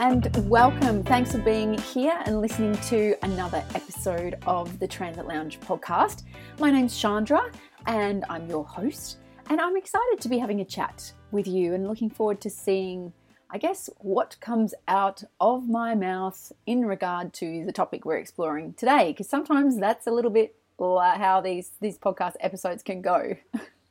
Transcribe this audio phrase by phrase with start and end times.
[0.00, 1.02] And welcome.
[1.02, 6.22] Thanks for being here and listening to another episode of the Transit Lounge podcast.
[6.58, 7.52] My name's Chandra
[7.84, 9.18] and I'm your host,
[9.50, 13.12] and I'm excited to be having a chat with you and looking forward to seeing,
[13.50, 18.72] I guess, what comes out of my mouth in regard to the topic we're exploring
[18.72, 23.36] today, because sometimes that's a little bit how these, these podcast episodes can go.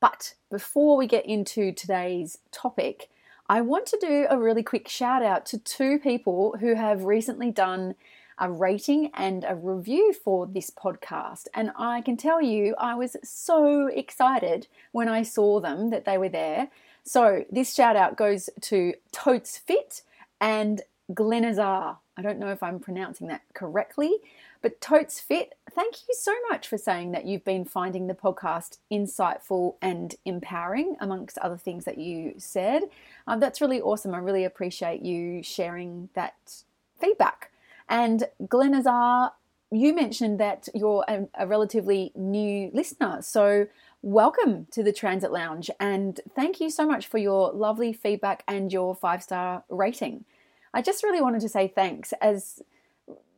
[0.00, 3.10] but before we get into today's topic,
[3.50, 7.50] I want to do a really quick shout out to two people who have recently
[7.50, 7.96] done
[8.38, 11.48] a rating and a review for this podcast.
[11.52, 16.16] And I can tell you, I was so excited when I saw them that they
[16.16, 16.68] were there.
[17.02, 20.02] So this shout out goes to Totes Fit
[20.40, 21.96] and Glenazar.
[22.16, 24.14] I don't know if I'm pronouncing that correctly,
[24.62, 28.78] but Totes Fit, thank you so much for saying that you've been finding the podcast
[28.92, 32.82] insightful and empowering, amongst other things that you said.
[33.26, 34.14] Um, that's really awesome.
[34.14, 36.62] I really appreciate you sharing that
[37.00, 37.50] feedback.
[37.88, 39.32] And Glenazar,
[39.72, 43.22] you mentioned that you're a, a relatively new listener.
[43.22, 43.66] So,
[44.02, 45.70] welcome to the Transit Lounge.
[45.80, 50.24] And thank you so much for your lovely feedback and your five star rating.
[50.72, 52.62] I just really wanted to say thanks as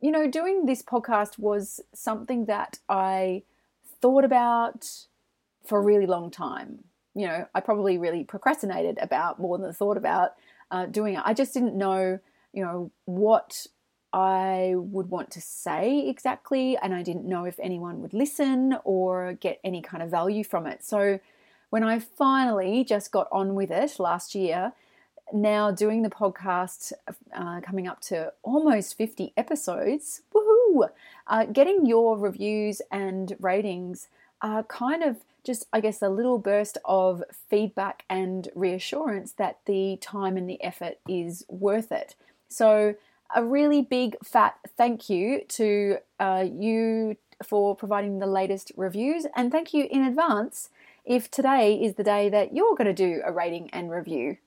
[0.03, 3.43] you know, doing this podcast was something that I
[4.01, 4.85] thought about
[5.63, 6.79] for a really long time.
[7.15, 10.33] You know, I probably really procrastinated about more than thought about
[10.71, 11.21] uh, doing it.
[11.23, 12.19] I just didn't know,
[12.51, 13.65] you know, what
[14.11, 19.37] I would want to say exactly, and I didn't know if anyone would listen or
[19.39, 20.83] get any kind of value from it.
[20.83, 21.21] So
[21.69, 24.73] when I finally just got on with it last year,
[25.33, 26.93] now doing the podcast,
[27.35, 30.89] uh, coming up to almost 50 episodes, woohoo!
[31.27, 34.07] Uh, getting your reviews and ratings
[34.41, 39.97] are kind of just, I guess, a little burst of feedback and reassurance that the
[40.01, 42.15] time and the effort is worth it.
[42.47, 42.95] So,
[43.35, 49.51] a really big fat thank you to uh, you for providing the latest reviews, and
[49.51, 50.69] thank you in advance
[51.03, 54.37] if today is the day that you're going to do a rating and review.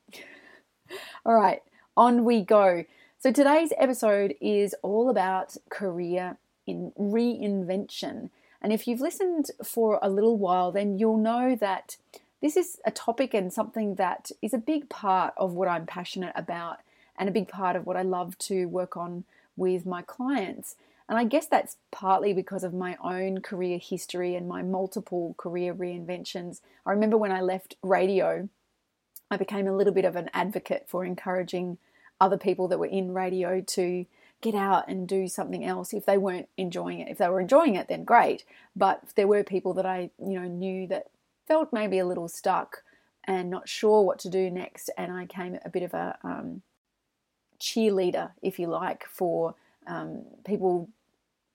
[1.25, 1.63] All right,
[1.97, 2.85] on we go.
[3.19, 6.37] So today's episode is all about career
[6.67, 8.31] in reinvention.
[8.61, 11.97] And if you've listened for a little while, then you'll know that
[12.41, 16.33] this is a topic and something that is a big part of what I'm passionate
[16.37, 16.81] about
[17.19, 19.25] and a big part of what I love to work on
[19.57, 20.77] with my clients.
[21.09, 25.75] And I guess that's partly because of my own career history and my multiple career
[25.75, 26.61] reinventions.
[26.85, 28.49] I remember when I left radio,
[29.31, 31.79] I became a little bit of an advocate for encouraging
[32.21, 34.07] other people that were in radio to
[34.41, 37.09] get out and do something else if they weren't enjoying it.
[37.09, 38.45] If they were enjoying it, then great.
[38.75, 41.07] But there were people that I, you know, knew that
[41.47, 42.83] felt maybe a little stuck
[43.25, 44.91] and not sure what to do next.
[44.97, 46.63] And I came a bit of a um,
[47.61, 49.55] cheerleader, if you like, for
[49.87, 50.89] um, people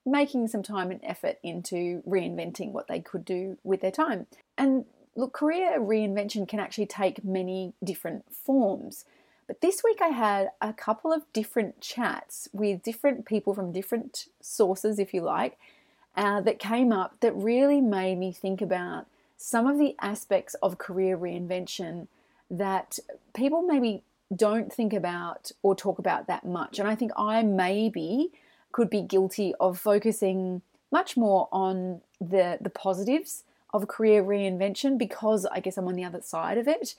[0.04, 4.26] making some time and effort into reinventing what they could do with their time.
[4.58, 4.84] And
[5.16, 9.04] look, career reinvention can actually take many different forms.
[9.46, 14.26] But this week I had a couple of different chats with different people from different
[14.40, 15.58] sources, if you like,
[16.16, 19.06] uh, that came up that really made me think about
[19.36, 22.06] some of the aspects of career reinvention
[22.50, 22.98] that
[23.34, 24.02] people maybe
[24.34, 26.78] don't think about or talk about that much.
[26.78, 28.30] And I think I maybe
[28.70, 35.46] could be guilty of focusing much more on the the positives of career reinvention because
[35.46, 36.94] I guess I'm on the other side of it.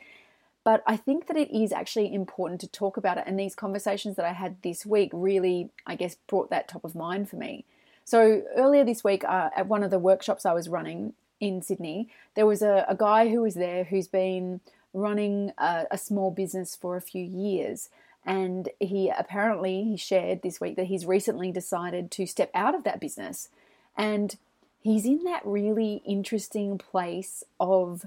[0.64, 3.26] But I think that it is actually important to talk about it.
[3.28, 6.96] And these conversations that I had this week really, I guess, brought that top of
[6.96, 7.66] mind for me.
[8.06, 12.10] So earlier this week, uh, at one of the workshops I was running in Sydney,
[12.36, 14.62] there was a, a guy who was there who's been
[14.94, 17.90] running a, a small business for a few years.
[18.26, 22.86] And he apparently he shared this week that he's recently decided to step out of
[22.86, 23.50] that business.
[23.98, 24.38] And
[24.84, 28.06] he's in that really interesting place of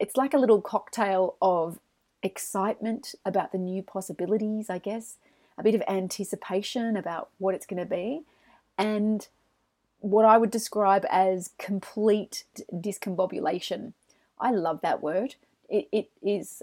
[0.00, 1.78] it's like a little cocktail of
[2.22, 5.18] excitement about the new possibilities, I guess,
[5.58, 8.22] a bit of anticipation about what it's going to be,
[8.76, 9.28] and
[10.00, 13.92] what I would describe as complete discombobulation.
[14.40, 15.36] I love that word.
[15.68, 16.62] It, it is,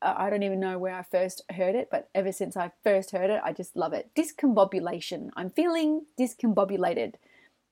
[0.00, 3.30] I don't even know where I first heard it, but ever since I first heard
[3.30, 4.10] it, I just love it.
[4.16, 5.30] Discombobulation.
[5.36, 7.14] I'm feeling discombobulated.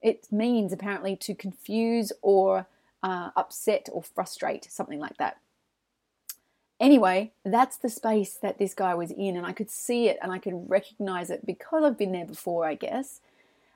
[0.01, 2.67] It means apparently to confuse or
[3.03, 5.39] uh, upset or frustrate, something like that.
[6.81, 10.31] Anyway, that's the space that this guy was in, and I could see it and
[10.31, 13.21] I could recognize it because I've been there before, I guess.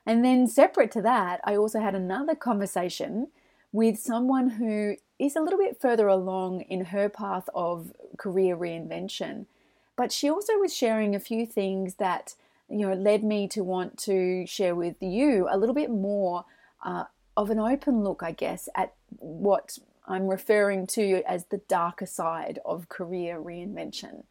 [0.05, 3.27] And then, separate to that, I also had another conversation
[3.71, 9.47] with someone who is a little bit further along in her path of career reinvention.
[9.95, 12.35] But she also was sharing a few things that
[12.73, 16.45] you know led me to want to share with you a little bit more
[16.83, 17.05] uh,
[17.35, 19.77] of an open look, I guess, at what
[20.07, 24.23] I'm referring to as the darker side of career reinvention.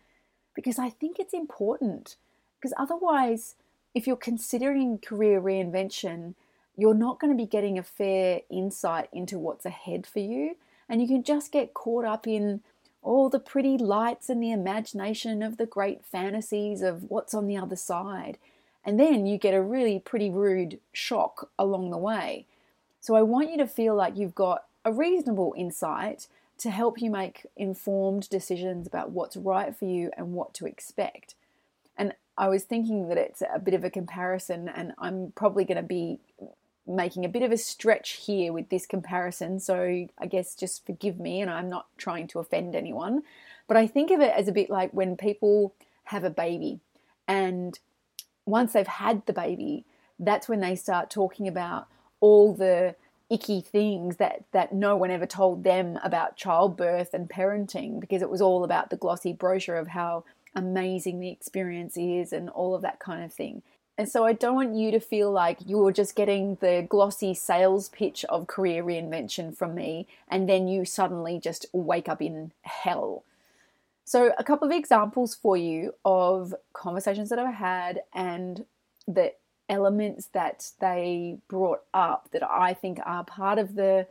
[0.55, 2.17] Because I think it's important.
[2.59, 3.55] Because otherwise,
[3.95, 6.35] if you're considering career reinvention,
[6.77, 10.57] you're not going to be getting a fair insight into what's ahead for you.
[10.89, 12.61] And you can just get caught up in
[13.03, 17.57] all the pretty lights and the imagination of the great fantasies of what's on the
[17.57, 18.39] other side.
[18.85, 22.47] And then you get a really pretty rude shock along the way.
[23.01, 26.29] So I want you to feel like you've got a reasonable insight
[26.59, 31.35] to help you make informed decisions about what's right for you and what to expect.
[31.99, 35.77] And I was thinking that it's a bit of a comparison, and I'm probably going
[35.77, 36.21] to be
[36.87, 39.61] making a bit of a stretch here with this comparison.
[39.61, 43.23] So I guess just forgive me, and I'm not trying to offend anyone.
[43.69, 45.75] But I think of it as a bit like when people
[46.05, 46.81] have a baby,
[47.29, 47.79] and
[48.45, 49.85] once they've had the baby,
[50.19, 51.87] that's when they start talking about
[52.21, 52.95] all the
[53.31, 58.29] icky things that that no one ever told them about childbirth and parenting because it
[58.29, 60.23] was all about the glossy brochure of how
[60.55, 63.63] amazing the experience is and all of that kind of thing.
[63.99, 67.91] And so I don't want you to feel like you're just getting the glossy sales
[67.91, 73.23] pitch of career reinvention from me and then you suddenly just wake up in hell.
[74.05, 78.65] So, a couple of examples for you of conversations that I've had and
[79.07, 79.35] the
[79.69, 84.07] elements that they brought up that I think are part of the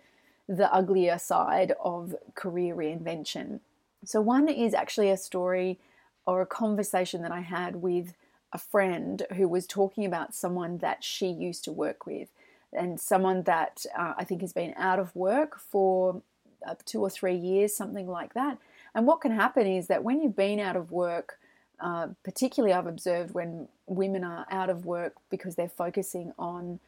[0.48, 3.60] the uglier side of career reinvention.
[4.06, 5.80] So, one is actually a story
[6.26, 8.14] or a conversation that I had with
[8.54, 12.30] a friend who was talking about someone that she used to work with
[12.74, 16.22] and someone that uh, I think has been out of work for
[16.68, 18.58] uh, two or three years, something like that.
[18.94, 21.40] And what can happen is that when you've been out of work,
[21.80, 26.80] uh, particularly I've observed when women are out of work because they're focusing on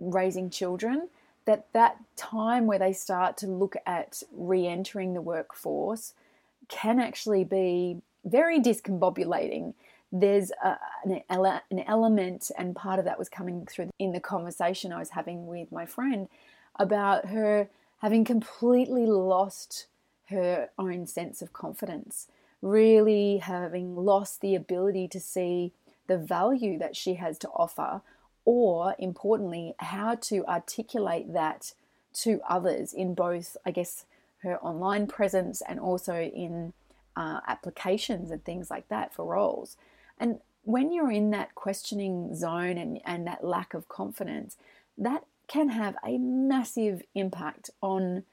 [0.00, 1.08] raising children,
[1.44, 6.12] that that time where they start to look at re-entering the workforce
[6.68, 9.72] can actually be very discombobulating.
[10.10, 14.20] There's a, an, ele- an element, and part of that was coming through in the
[14.20, 16.28] conversation I was having with my friend
[16.76, 17.68] about her
[17.98, 19.86] having completely lost
[20.30, 22.28] her own sense of confidence,
[22.62, 25.72] really having lost the ability to see
[26.06, 28.00] the value that she has to offer,
[28.44, 31.72] or importantly, how to articulate that
[32.14, 34.06] to others in both, I guess,
[34.38, 36.72] her online presence and also in
[37.16, 39.76] uh, applications and things like that for roles.
[40.18, 44.56] And when you're in that questioning zone and, and that lack of confidence,
[44.96, 48.24] that can have a massive impact on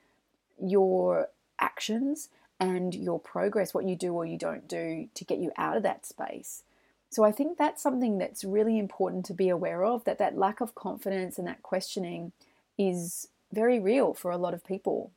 [0.62, 5.52] your actions and your progress, what you do or you don't do to get you
[5.58, 6.64] out of that space.
[7.10, 10.60] So I think that's something that's really important to be aware of that that lack
[10.60, 12.34] of confidence and that questioning
[12.78, 15.12] is very real for a lot of people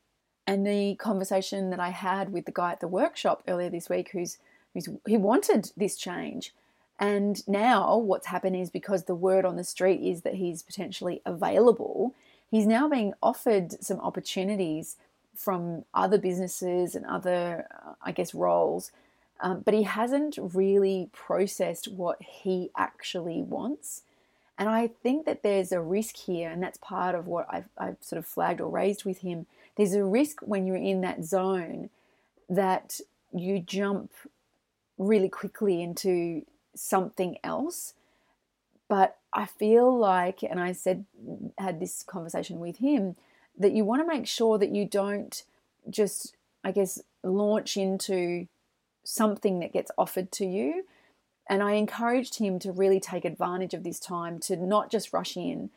[0.49, 4.13] and the conversation that I had with the guy at the workshop earlier this week,
[4.13, 4.39] who's
[5.07, 6.55] he wanted this change,
[6.99, 11.23] and now what's happened is because the word on the street is that he's potentially
[11.25, 12.15] available,
[12.51, 14.97] he's now being offered some opportunities
[15.35, 18.91] from other businesses and other, uh, I guess, roles.
[19.41, 24.03] Um, but he hasn't really processed what he actually wants.
[24.59, 27.99] And I think that there's a risk here, and that's part of what I've, I've
[28.01, 29.47] sort of flagged or raised with him
[29.79, 31.89] there's a risk when you're in that zone
[32.51, 33.01] that
[33.33, 34.11] you jump
[34.99, 37.95] really quickly into something else.
[38.89, 41.05] But I feel like, and I said,
[41.59, 43.17] had this conversation with him,
[43.59, 45.43] that you want to make sure that you don't
[45.89, 48.47] just, I guess, launch into
[49.05, 50.85] something that gets offered to you.
[51.49, 55.37] And I encouraged him to really take advantage of this time to not just rush
[55.37, 55.71] in,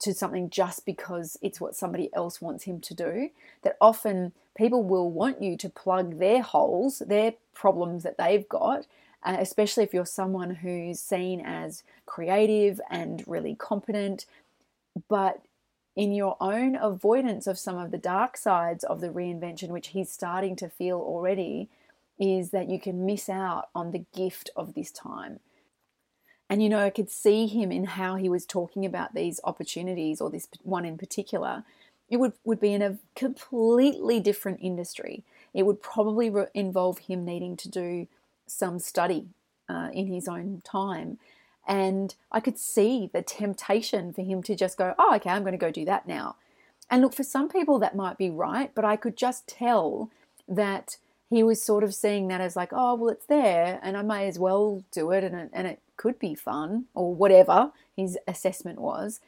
[0.00, 3.30] to something just because it's what somebody else wants him to do.
[3.62, 8.86] That often people will want you to plug their holes, their problems that they've got,
[9.22, 14.26] uh, especially if you're someone who's seen as creative and really competent.
[15.08, 15.42] But
[15.96, 20.10] in your own avoidance of some of the dark sides of the reinvention, which he's
[20.10, 21.68] starting to feel already,
[22.18, 25.40] is that you can miss out on the gift of this time.
[26.48, 30.20] And you know, I could see him in how he was talking about these opportunities,
[30.20, 31.64] or this one in particular.
[32.10, 35.24] It would, would be in a completely different industry.
[35.54, 38.06] It would probably re- involve him needing to do
[38.46, 39.28] some study
[39.68, 41.18] uh, in his own time.
[41.66, 45.52] And I could see the temptation for him to just go, oh, okay, I'm going
[45.52, 46.36] to go do that now.
[46.90, 50.10] And look, for some people that might be right, but I could just tell
[50.46, 50.98] that
[51.30, 54.28] he was sort of seeing that as like, oh, well, it's there and I may
[54.28, 58.78] as well do it and it, and it could be fun or whatever his assessment
[58.80, 59.20] was.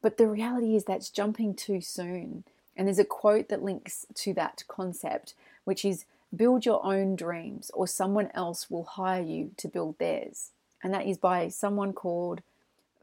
[0.00, 2.44] But the reality is that's jumping too soon.
[2.76, 6.04] And there's a quote that links to that concept, which is
[6.34, 10.50] build your own dreams or someone else will hire you to build theirs.
[10.82, 12.42] And that is by someone called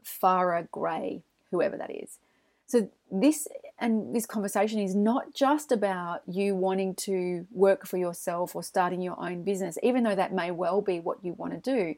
[0.04, 2.18] Farrah Gray, whoever that is.
[2.66, 3.48] So this
[3.80, 9.00] and this conversation is not just about you wanting to work for yourself or starting
[9.00, 11.96] your own business, even though that may well be what you want to do.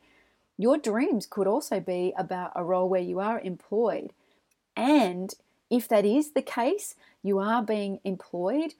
[0.59, 4.11] Your dreams could also be about a role where you are employed.
[4.77, 5.35] And
[5.71, 8.75] if that is the case, you are being employed,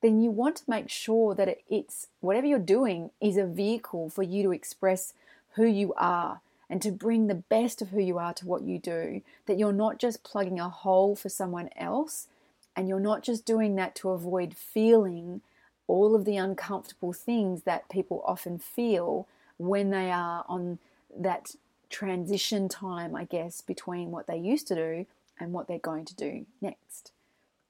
[0.00, 4.22] then you want to make sure that it's whatever you're doing is a vehicle for
[4.22, 5.12] you to express
[5.54, 8.78] who you are and to bring the best of who you are to what you
[8.78, 12.28] do, that you're not just plugging a hole for someone else
[12.76, 15.40] and you're not just doing that to avoid feeling
[15.88, 20.78] all of the uncomfortable things that people often feel when they are on
[21.18, 21.54] that
[21.90, 25.06] transition time, I guess, between what they used to do
[25.40, 27.12] and what they're going to do next.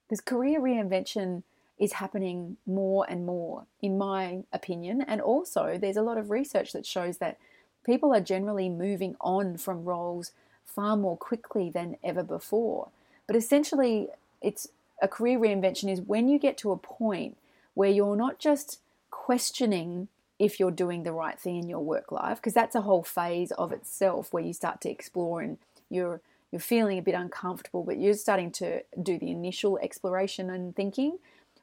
[0.06, 1.42] Because career reinvention
[1.78, 5.02] is happening more and more, in my opinion.
[5.02, 7.38] And also, there's a lot of research that shows that
[7.84, 10.32] people are generally moving on from roles
[10.64, 12.88] far more quickly than ever before.
[13.26, 14.08] But essentially,
[14.42, 14.68] it's
[15.00, 17.36] a career reinvention is when you get to a point
[17.74, 22.38] where you're not just questioning if you're doing the right thing in your work life,
[22.38, 25.58] because that's a whole phase of itself where you start to explore and
[25.90, 30.74] you're you're feeling a bit uncomfortable, but you're starting to do the initial exploration and
[30.74, 31.18] thinking,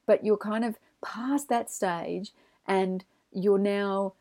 [0.06, 2.32] but you're kind of past that stage
[2.68, 4.14] and you're now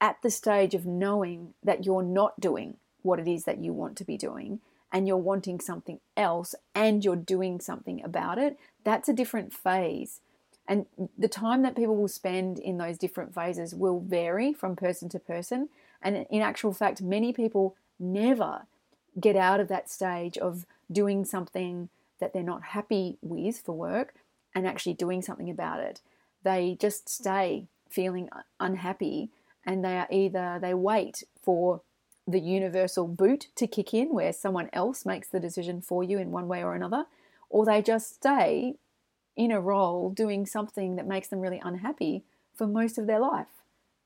[0.00, 3.96] at the stage of knowing that you're not doing what it is that you want
[3.96, 9.08] to be doing and you're wanting something else and you're doing something about it, that's
[9.08, 10.20] a different phase.
[10.66, 10.86] And
[11.18, 15.18] the time that people will spend in those different phases will vary from person to
[15.18, 15.68] person.
[16.00, 18.66] And in actual fact, many people never
[19.20, 21.88] get out of that stage of doing something
[22.20, 24.14] that they're not happy with for work
[24.54, 26.00] and actually doing something about it.
[26.44, 28.28] They just stay feeling
[28.58, 29.30] unhappy
[29.64, 31.82] and they are either they wait for
[32.26, 36.30] the universal boot to kick in where someone else makes the decision for you in
[36.30, 37.04] one way or another
[37.50, 38.76] or they just stay
[39.36, 42.24] in a role doing something that makes them really unhappy
[42.54, 43.46] for most of their life.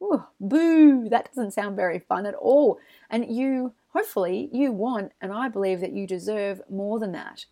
[0.02, 2.78] Ooh, boo, that doesn't sound very fun at all.
[3.10, 7.46] And you, hopefully, you want, and I believe that you deserve more than that.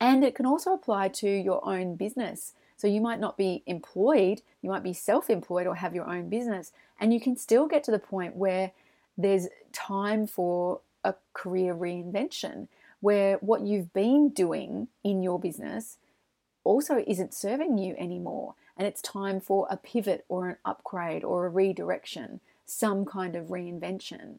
[0.00, 2.54] And it can also apply to your own business.
[2.76, 6.28] So you might not be employed, you might be self employed or have your own
[6.28, 8.72] business, and you can still get to the point where
[9.16, 12.68] there's time for a career reinvention
[13.00, 15.98] where what you've been doing in your business
[16.66, 18.54] also isn't serving you anymore.
[18.76, 23.46] And it's time for a pivot or an upgrade or a redirection, some kind of
[23.46, 24.38] reinvention.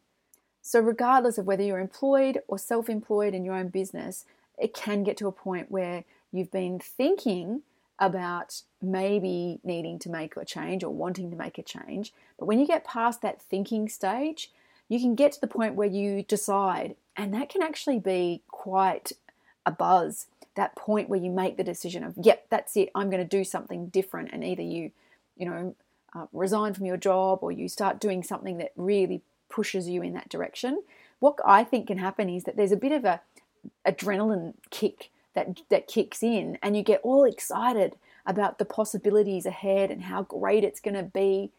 [0.61, 4.25] So, regardless of whether you're employed or self employed in your own business,
[4.57, 7.61] it can get to a point where you've been thinking
[7.99, 12.13] about maybe needing to make a change or wanting to make a change.
[12.37, 14.51] But when you get past that thinking stage,
[14.89, 19.13] you can get to the point where you decide, and that can actually be quite
[19.65, 20.27] a buzz.
[20.57, 23.43] That point where you make the decision of, yep, that's it, I'm going to do
[23.43, 24.31] something different.
[24.33, 24.91] And either you,
[25.37, 25.75] you know,
[26.13, 30.13] uh, resign from your job or you start doing something that really pushes you in
[30.13, 30.83] that direction.
[31.19, 33.21] What I think can happen is that there's a bit of a
[33.87, 37.95] adrenaline kick that that kicks in and you get all excited
[38.25, 41.51] about the possibilities ahead and how great it's going to be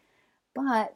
[0.53, 0.95] but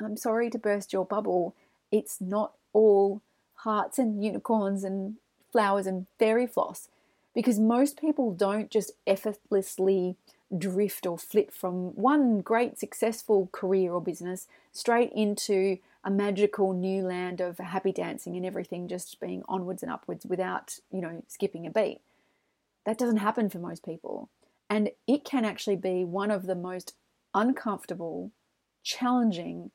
[0.00, 1.54] i'm sorry to burst your bubble
[1.92, 3.22] it's not all
[3.56, 5.16] hearts and unicorns and
[5.52, 6.88] flowers and fairy floss
[7.34, 10.16] because most people don't just effortlessly
[10.56, 17.02] drift or flip from one great successful career or business straight into a magical new
[17.02, 21.66] land of happy dancing and everything just being onwards and upwards without, you know, skipping
[21.66, 22.00] a beat.
[22.84, 24.28] That doesn't happen for most people.
[24.68, 26.94] And it can actually be one of the most
[27.34, 28.30] uncomfortable,
[28.82, 29.70] challenging,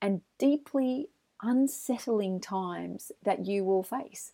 [0.00, 1.08] and deeply
[1.42, 4.32] unsettling times that you will face.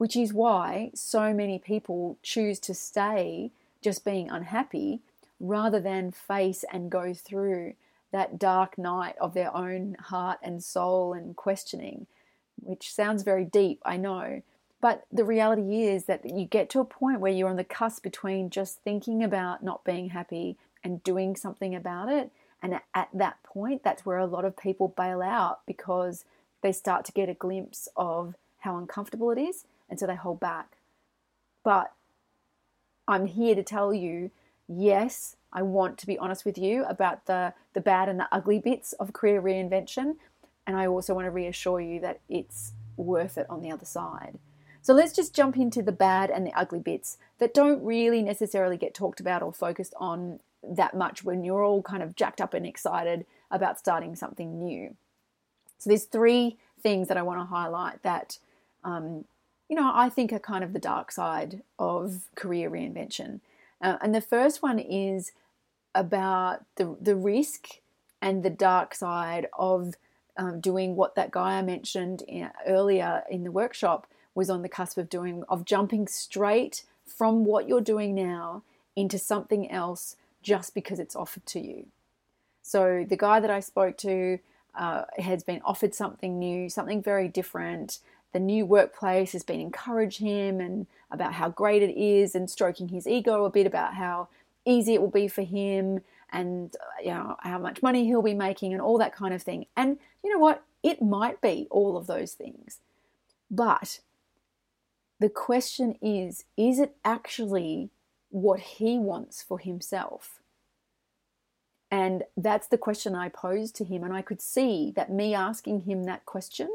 [0.00, 3.50] Which is why so many people choose to stay
[3.82, 4.98] just being unhappy
[5.38, 7.74] rather than face and go through
[8.10, 12.06] that dark night of their own heart and soul and questioning,
[12.62, 14.40] which sounds very deep, I know.
[14.80, 18.02] But the reality is that you get to a point where you're on the cusp
[18.02, 22.30] between just thinking about not being happy and doing something about it.
[22.62, 26.24] And at that point, that's where a lot of people bail out because
[26.62, 29.66] they start to get a glimpse of how uncomfortable it is.
[29.90, 30.78] And so they hold back.
[31.62, 31.92] But
[33.06, 34.30] I'm here to tell you
[34.70, 38.60] yes, I want to be honest with you about the, the bad and the ugly
[38.60, 40.14] bits of career reinvention.
[40.66, 44.38] And I also want to reassure you that it's worth it on the other side.
[44.82, 48.76] So let's just jump into the bad and the ugly bits that don't really necessarily
[48.76, 52.54] get talked about or focused on that much when you're all kind of jacked up
[52.54, 54.96] and excited about starting something new.
[55.78, 58.38] So there's three things that I want to highlight that,
[58.84, 59.24] um,
[59.70, 63.40] you know, I think are kind of the dark side of career reinvention.
[63.80, 65.32] Uh, and the first one is
[65.94, 67.80] about the the risk
[68.20, 69.94] and the dark side of
[70.36, 74.68] um, doing what that guy I mentioned in, earlier in the workshop was on the
[74.68, 78.62] cusp of doing of jumping straight from what you're doing now
[78.96, 81.86] into something else just because it's offered to you.
[82.62, 84.38] So the guy that I spoke to
[84.74, 87.98] uh, has been offered something new, something very different.
[88.32, 92.88] The new workplace has been encouraging him and about how great it is, and stroking
[92.88, 94.28] his ego a bit about how
[94.64, 96.00] easy it will be for him,
[96.32, 99.42] and uh, you know how much money he'll be making, and all that kind of
[99.42, 99.66] thing.
[99.76, 100.62] And you know what?
[100.82, 102.78] It might be all of those things,
[103.50, 104.00] but
[105.18, 107.90] the question is: Is it actually
[108.30, 110.40] what he wants for himself?
[111.90, 114.04] And that's the question I posed to him.
[114.04, 116.70] And I could see that me asking him that question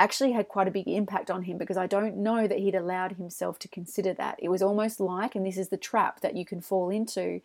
[0.00, 3.12] actually had quite a big impact on him because I don't know that he'd allowed
[3.12, 4.38] himself to consider that.
[4.40, 7.40] It was almost like, and this is the trap that you can fall into,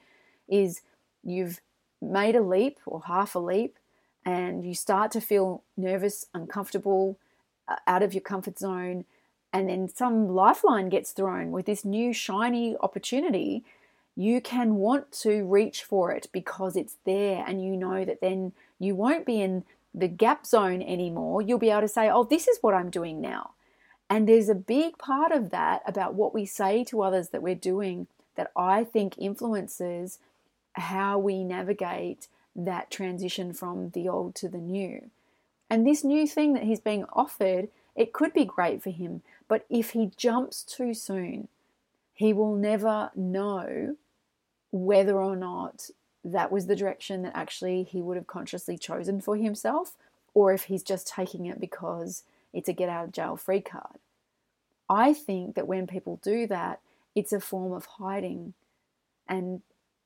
[0.47, 0.81] is
[1.23, 1.59] you've
[2.01, 3.77] made a leap or half a leap
[4.25, 7.17] and you start to feel nervous, uncomfortable,
[7.67, 9.05] uh, out of your comfort zone.
[9.51, 13.63] And then some lifeline gets thrown with this new shiny opportunity
[14.15, 18.53] you can want to reach for it because it's there and you know that then
[18.79, 19.63] you won't be in
[19.95, 21.41] the gap zone anymore.
[21.41, 23.51] You'll be able to say, oh, this is what I'm doing now.
[24.09, 27.55] And there's a big part of that about what we say to others that we're
[27.55, 30.19] doing that I think influences
[30.73, 35.09] how we navigate that transition from the old to the new.
[35.69, 39.65] And this new thing that he's being offered, it could be great for him, but
[39.69, 41.47] if he jumps too soon,
[42.13, 43.95] he will never know
[44.71, 45.89] whether or not
[46.25, 49.95] that was the direction that actually he would have consciously chosen for himself,
[50.33, 53.99] or if he's just taking it because it's a get out of jail free card.
[54.89, 56.79] I think that when people do that,
[57.15, 58.53] it's a form of hiding.
[59.27, 59.61] And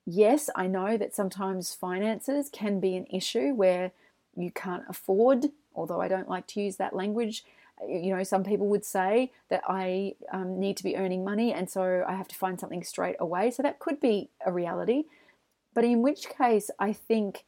[0.06, 3.92] yes, I know that sometimes finances can be an issue where
[4.36, 7.44] you can't afford, although I don't like to use that language,
[7.88, 11.70] you know, some people would say that I um, need to be earning money and
[11.70, 13.52] so I have to find something straight away.
[13.52, 15.06] So that could be a reality.
[15.80, 17.46] But in which case, I think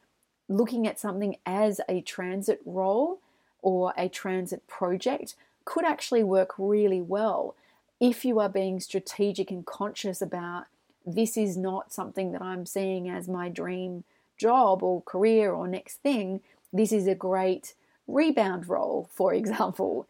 [0.48, 3.20] looking at something as a transit role
[3.60, 5.34] or a transit project
[5.66, 7.54] could actually work really well
[8.00, 10.64] if you are being strategic and conscious about
[11.04, 14.04] this is not something that I'm seeing as my dream
[14.38, 16.40] job or career or next thing.
[16.72, 17.74] This is a great
[18.06, 20.08] rebound role, for example.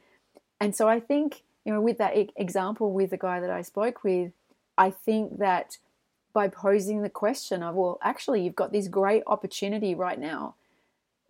[0.60, 4.04] And so I think, you know, with that example with the guy that I spoke
[4.04, 4.30] with,
[4.78, 5.78] I think that
[6.32, 10.54] by posing the question of, well, actually, you've got this great opportunity right now.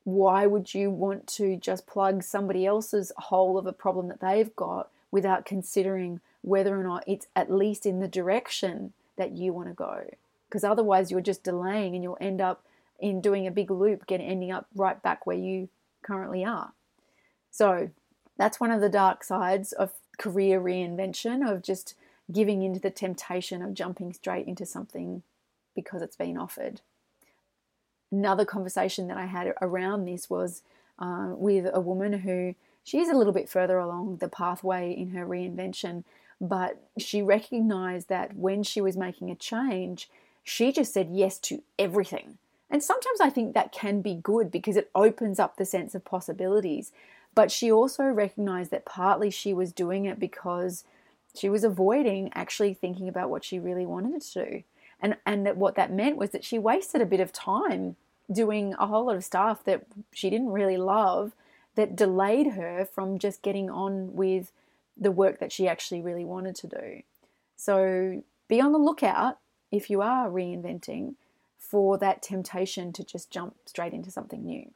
[0.05, 4.55] Why would you want to just plug somebody else's hole of a problem that they've
[4.57, 9.69] got without considering whether or not it's at least in the direction that you want
[9.69, 10.05] to go?
[10.49, 12.65] Because otherwise, you're just delaying and you'll end up
[12.99, 15.69] in doing a big loop, getting ending up right back where you
[16.03, 16.73] currently are.
[17.51, 17.91] So,
[18.37, 21.95] that's one of the dark sides of career reinvention, of just
[22.33, 25.23] giving into the temptation of jumping straight into something
[25.75, 26.81] because it's been offered.
[28.11, 30.62] Another conversation that I had around this was
[30.99, 35.27] uh, with a woman who she's a little bit further along the pathway in her
[35.27, 36.05] reinvention,
[36.40, 40.11] but she recognized that when she was making a change,
[40.42, 42.38] she just said yes to everything.
[42.68, 46.05] And sometimes I think that can be good because it opens up the sense of
[46.05, 46.90] possibilities.
[47.35, 50.85] But she also recognized that partly she was doing it because
[51.35, 54.62] she was avoiding actually thinking about what she really wanted to do.
[55.01, 57.97] And, and that what that meant was that she wasted a bit of time
[58.31, 61.33] doing a whole lot of stuff that she didn't really love
[61.75, 64.53] that delayed her from just getting on with
[64.97, 67.03] the work that she actually really wanted to do.
[67.57, 69.38] So be on the lookout
[69.71, 71.14] if you are reinventing
[71.59, 74.71] for that temptation to just jump straight into something new.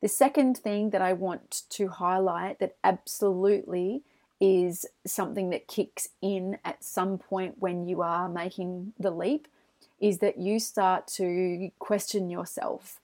[0.00, 4.02] The second thing that I want to highlight that absolutely
[4.40, 9.48] is something that kicks in at some point when you are making the leap
[10.00, 13.00] is that you start to question yourself.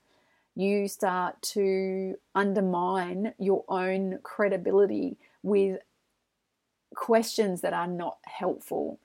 [0.55, 5.79] You start to undermine your own credibility with
[6.95, 8.99] questions that are not helpful.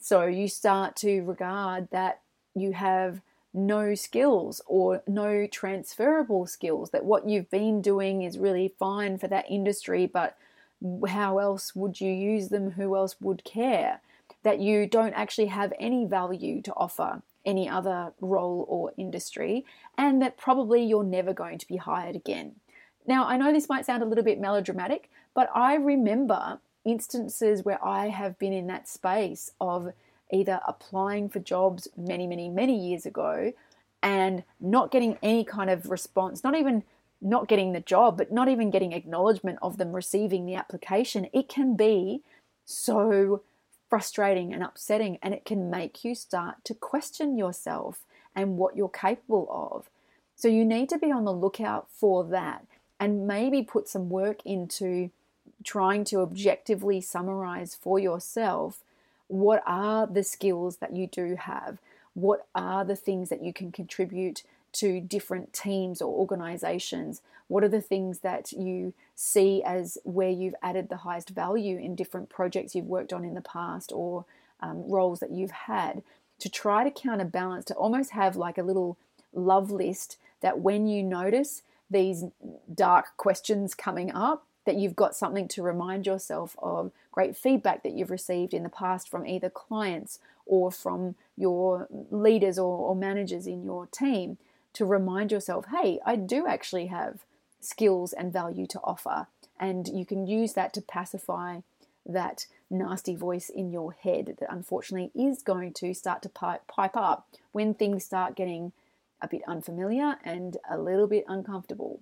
[0.00, 2.20] So you start to regard that
[2.54, 3.20] you have
[3.54, 9.28] no skills or no transferable skills, that what you've been doing is really fine for
[9.28, 10.36] that industry, but
[11.08, 12.72] how else would you use them?
[12.72, 14.00] Who else would care?
[14.42, 19.64] That you don't actually have any value to offer any other role or industry,
[19.96, 22.56] and that probably you're never going to be hired again.
[23.06, 27.84] Now, I know this might sound a little bit melodramatic, but I remember instances where
[27.84, 29.92] I have been in that space of
[30.32, 33.52] either applying for jobs many, many, many years ago
[34.02, 36.82] and not getting any kind of response, not even
[37.20, 41.28] not getting the job, but not even getting acknowledgement of them receiving the application.
[41.32, 42.22] It can be
[42.64, 43.42] so
[43.88, 48.88] frustrating and upsetting, and it can make you start to question yourself and what you're
[48.88, 49.88] capable of.
[50.34, 52.66] So, you need to be on the lookout for that
[53.00, 55.10] and maybe put some work into
[55.64, 58.82] trying to objectively summarize for yourself
[59.28, 61.78] what are the skills that you do have?
[62.14, 64.42] What are the things that you can contribute
[64.78, 67.22] to different teams or organizations?
[67.48, 71.94] What are the things that you see as where you've added the highest value in
[71.94, 74.24] different projects you've worked on in the past or
[74.60, 76.02] um, roles that you've had?
[76.40, 78.98] To try to counterbalance, to almost have like a little
[79.32, 82.24] love list that when you notice these
[82.72, 87.92] dark questions coming up, that you've got something to remind yourself of great feedback that
[87.92, 93.46] you've received in the past from either clients or from your leaders or, or managers
[93.46, 94.36] in your team
[94.76, 97.24] to remind yourself, hey, I do actually have
[97.60, 99.26] skills and value to offer.
[99.58, 101.60] And you can use that to pacify
[102.04, 107.26] that nasty voice in your head that unfortunately is going to start to pipe, up
[107.52, 108.72] when things start getting
[109.22, 112.00] a bit unfamiliar and a little bit uncomfortable.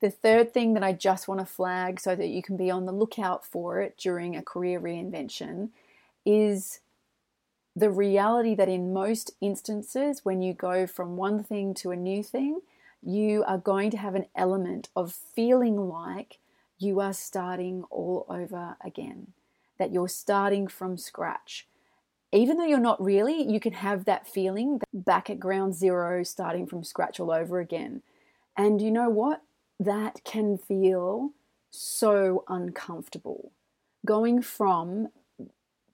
[0.00, 2.86] The third thing that I just want to flag so that you can be on
[2.86, 5.70] the lookout for it during a career reinvention
[6.26, 6.80] is
[7.74, 12.22] the reality that in most instances, when you go from one thing to a new
[12.22, 12.60] thing,
[13.02, 16.38] you are going to have an element of feeling like
[16.78, 19.28] you are starting all over again,
[19.78, 21.66] that you're starting from scratch.
[22.32, 26.66] Even though you're not really, you can have that feeling back at ground zero, starting
[26.66, 28.02] from scratch all over again.
[28.56, 29.42] And you know what?
[29.84, 31.32] that can feel
[31.70, 33.52] so uncomfortable.
[34.04, 35.08] Going from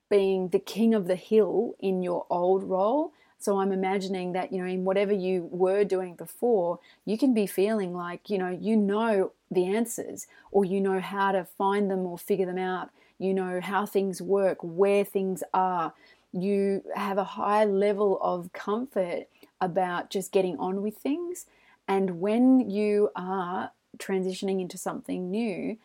[0.09, 3.13] being the king of the hill in your old role.
[3.37, 7.47] So I'm imagining that, you know, in whatever you were doing before, you can be
[7.47, 12.05] feeling like, you know, you know the answers or you know how to find them
[12.05, 12.89] or figure them out.
[13.17, 15.93] You know how things work, where things are.
[16.31, 19.27] You have a high level of comfort
[19.61, 21.45] about just getting on with things.
[21.87, 25.77] And when you are transitioning into something new,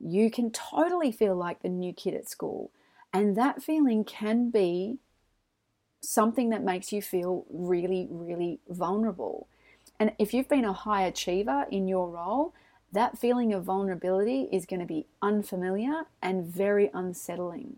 [0.00, 2.70] you can totally feel like the new kid at school.
[3.12, 4.98] And that feeling can be
[6.00, 9.48] something that makes you feel really, really vulnerable.
[10.00, 12.54] And if you've been a high achiever in your role,
[12.92, 17.76] that feeling of vulnerability is going to be unfamiliar and very unsettling.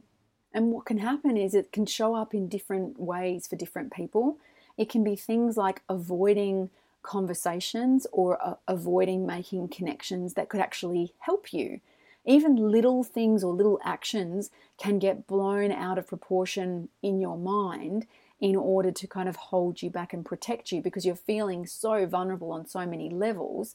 [0.53, 4.39] And what can happen is it can show up in different ways for different people.
[4.79, 6.71] It can be things like avoiding
[7.03, 11.81] conversations or uh, avoiding making connections that could actually help you.
[12.25, 18.07] Even little things or little actions can get blown out of proportion in your mind
[18.41, 22.07] in order to kind of hold you back and protect you because you're feeling so
[22.07, 23.75] vulnerable on so many levels.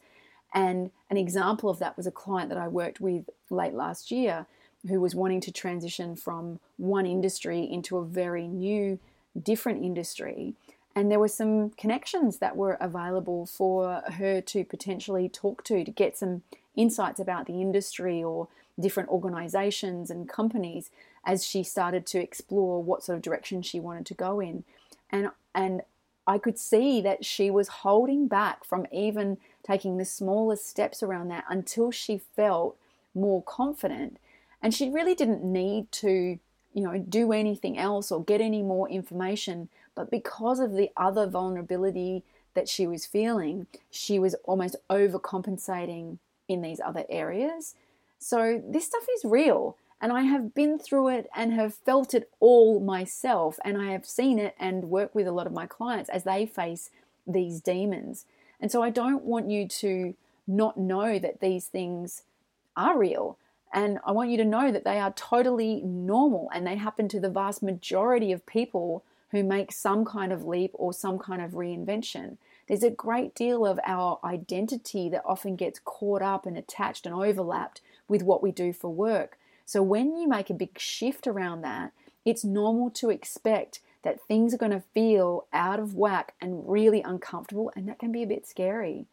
[0.54, 4.48] And an example of that was a client that I worked with late last year
[4.88, 9.00] who was wanting to transition from one industry into a very new,
[9.44, 10.56] different industry
[10.96, 15.92] and there were some connections that were available for her to potentially talk to to
[15.92, 16.42] get some
[16.80, 18.48] insights about the industry or
[18.80, 20.90] different organizations and companies
[21.26, 24.64] as she started to explore what sort of direction she wanted to go in.
[25.10, 25.82] And and
[26.26, 31.30] I could see that she was holding back from even taking the smallest steps around
[31.30, 32.78] that until she felt
[33.16, 34.18] more confident.
[34.62, 36.40] And she really didn't need to
[36.74, 41.28] you know do anything else or get any more information but because of the other
[41.28, 47.76] vulnerability that she was feeling, she was almost overcompensating in these other areas
[48.20, 49.78] So this stuff is real.
[50.02, 53.60] And I have been through it and have felt it all myself.
[53.66, 56.46] And I have seen it and work with a lot of my clients as they
[56.46, 56.90] face
[57.28, 58.26] these demons.
[58.62, 60.16] And so I don't want you to
[60.48, 62.24] not know that these things
[62.78, 63.38] are real.
[63.74, 67.20] And I want you to know that they are totally normal and they happen to
[67.20, 71.52] the vast majority of people who make some kind of leap or some kind of
[71.52, 72.38] reinvention.
[72.70, 77.16] There's a great deal of our identity that often gets caught up and attached and
[77.16, 79.40] overlapped with what we do for work.
[79.66, 81.94] So when you make a big shift around that,
[82.26, 87.02] it's normal to expect that things are going to feel out of whack and really
[87.02, 89.08] uncomfortable, and that can be a bit scary.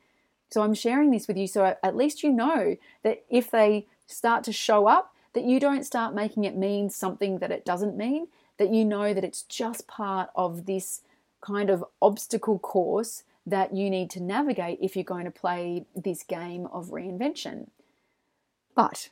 [0.50, 4.44] So I'm sharing this with you so at least you know that if they start
[4.44, 8.28] to show up, that you don't start making it mean something that it doesn't mean,
[8.58, 11.00] that you know that it's just part of this
[11.40, 16.24] kind of obstacle course that you need to navigate if you're going to play this
[16.24, 17.68] game of reinvention.
[18.74, 19.10] But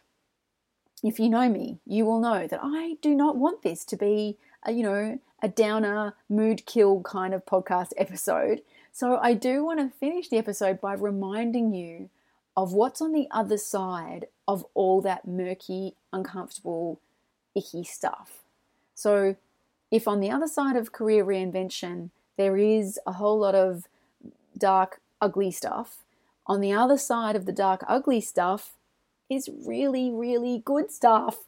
[1.02, 4.36] if you know me, you will know that I do not want this to be,
[4.64, 8.62] a, you know, a downer, mood kill kind of podcast episode.
[8.92, 12.10] So I do want to finish the episode by reminding you
[12.56, 17.00] of what's on the other side of all that murky, uncomfortable,
[17.54, 18.42] icky stuff.
[18.94, 19.36] So,
[19.90, 23.86] if on the other side of career reinvention, there is a whole lot of
[24.58, 26.04] dark, ugly stuff,
[26.46, 28.74] on the other side of the dark, ugly stuff
[29.30, 31.44] is really, really good stuff.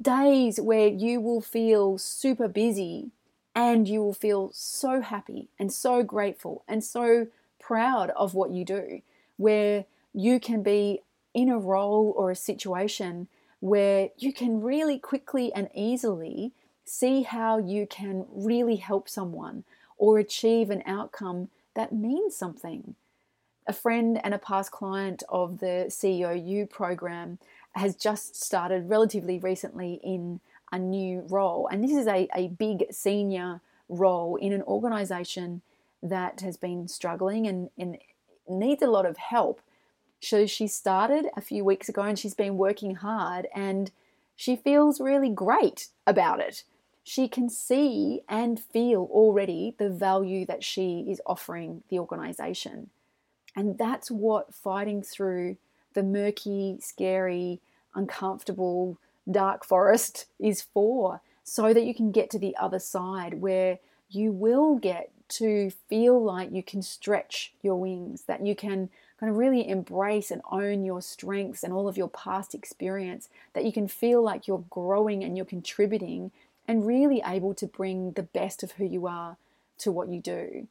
[0.00, 3.10] Days where you will feel super busy
[3.54, 7.28] and you will feel so happy and so grateful and so
[7.60, 9.02] proud of what you do,
[9.36, 11.02] where you can be
[11.34, 13.28] in a role or a situation
[13.60, 16.52] where you can really quickly and easily
[16.84, 19.62] see how you can really help someone
[19.96, 22.94] or achieve an outcome that means something.
[23.66, 27.38] A friend and a past client of the CEO program
[27.74, 31.68] has just started relatively recently in a new role.
[31.70, 35.62] And this is a, a big senior role in an organization
[36.02, 37.98] that has been struggling and, and
[38.48, 39.60] needs a lot of help.
[40.20, 43.90] So she started a few weeks ago and she's been working hard and
[44.34, 46.64] she feels really great about it.
[47.04, 52.90] She can see and feel already the value that she is offering the organization.
[53.56, 55.56] And that's what fighting through
[55.94, 57.60] the murky, scary,
[57.94, 58.98] uncomfortable,
[59.30, 64.30] dark forest is for, so that you can get to the other side where you
[64.30, 69.36] will get to feel like you can stretch your wings, that you can kind of
[69.36, 73.88] really embrace and own your strengths and all of your past experience, that you can
[73.88, 76.30] feel like you're growing and you're contributing
[76.66, 79.36] and really able to bring the best of who you are
[79.78, 80.68] to what you do.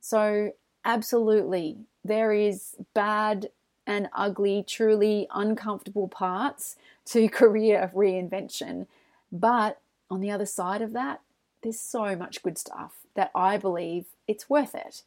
[0.00, 0.52] So,
[0.84, 3.50] absolutely, there is bad
[3.86, 8.86] and ugly, truly uncomfortable parts to career reinvention.
[9.32, 11.20] But on the other side of that,
[11.62, 15.02] there's so much good stuff that I believe it's worth it.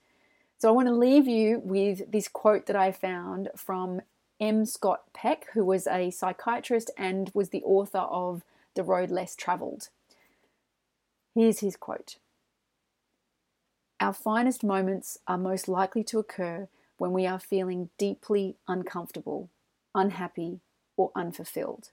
[0.58, 4.02] So I want to leave you with this quote that I found from
[4.40, 4.66] M.
[4.66, 8.44] Scott Peck, who was a psychiatrist and was the author of
[8.76, 9.90] The Road Less Traveled.
[11.34, 12.18] Here's his quote
[14.00, 16.68] Our finest moments are most likely to occur
[16.98, 19.50] when we are feeling deeply uncomfortable,
[19.96, 20.60] unhappy,
[20.98, 21.92] or unfulfilled.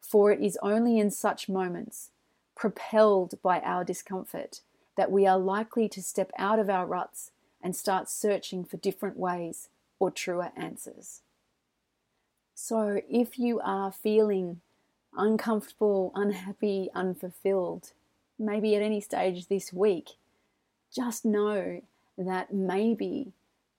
[0.00, 2.10] For it is only in such moments,
[2.56, 4.60] propelled by our discomfort,
[4.96, 7.30] that we are likely to step out of our ruts
[7.62, 9.68] and start searching for different ways
[10.00, 11.22] or truer answers.
[12.54, 14.60] So, if you are feeling
[15.16, 17.92] uncomfortable, unhappy, unfulfilled,
[18.38, 20.10] maybe at any stage this week,
[20.94, 21.82] just know
[22.16, 23.32] that maybe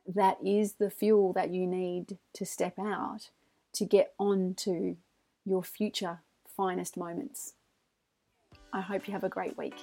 [0.07, 3.29] that is the fuel that you need to step out
[3.73, 4.97] to get on to
[5.45, 7.53] your future finest moments.
[8.73, 9.75] I hope you have a great week.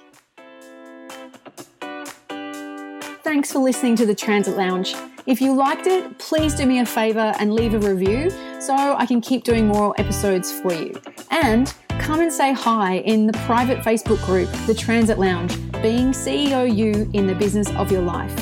[3.23, 4.95] Thanks for listening to the Transit Lounge.
[5.25, 8.29] If you liked it, please do me a favor and leave a review
[8.61, 10.99] so I can keep doing more episodes for you.
[11.29, 11.73] And
[12.07, 17.09] come and say hi in the private Facebook group, The Transit Lounge, being CEO you
[17.11, 18.33] in the business of your life.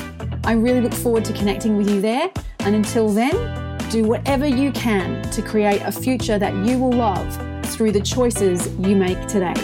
[0.44, 2.30] I really look forward to connecting with you there.
[2.60, 7.66] And until then, do whatever you can to create a future that you will love
[7.66, 9.56] through the choices you make today.